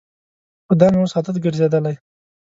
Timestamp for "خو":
0.65-0.73